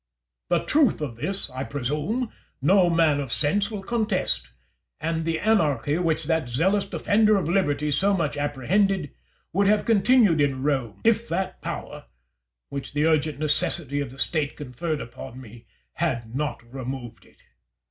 The 0.49 0.65
truth 0.65 0.99
of 0.99 1.17
this, 1.17 1.51
I 1.51 1.63
presume, 1.63 2.31
no 2.59 2.89
man 2.89 3.19
of 3.19 3.31
sense 3.31 3.69
will 3.69 3.83
contest; 3.83 4.47
and 4.99 5.25
the 5.25 5.39
anarchy, 5.39 5.99
which 5.99 6.23
that 6.23 6.49
zealous 6.49 6.85
defender 6.85 7.37
of 7.37 7.47
liberty 7.47 7.91
so 7.91 8.17
much 8.17 8.35
apprehended, 8.35 9.11
would 9.53 9.67
have 9.67 9.85
continued 9.85 10.41
in 10.41 10.63
Rome, 10.63 11.01
if 11.03 11.29
that 11.29 11.61
power, 11.61 12.07
which 12.69 12.93
the 12.93 13.05
urgent 13.05 13.37
necessity 13.37 13.99
of 14.01 14.09
the 14.09 14.17
State 14.17 14.57
conferred 14.57 15.01
upon 15.01 15.39
me, 15.39 15.67
had 15.93 16.33
not 16.35 16.63
removed 16.73 17.23
it. 17.23 17.43